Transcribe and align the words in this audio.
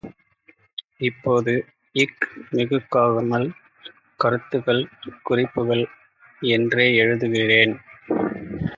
இப்போது 0.99 1.53
க் 1.95 2.25
மிகுக்காமல், 2.51 3.47
கருத்துகள் 4.19 4.83
குறிப்புகள் 5.23 5.85
என்றே 6.41 6.87
எழுதுகிறேன். 7.03 7.75